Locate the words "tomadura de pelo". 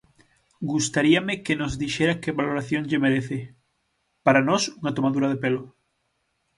4.97-5.61